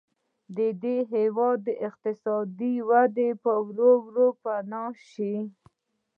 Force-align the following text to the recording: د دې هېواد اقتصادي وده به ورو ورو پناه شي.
د 0.57 0.59
دې 0.83 0.97
هېواد 1.13 1.63
اقتصادي 1.87 2.75
وده 2.89 3.29
به 3.41 3.53
ورو 3.67 3.91
ورو 4.05 4.27
پناه 4.43 4.93
شي. 5.09 5.35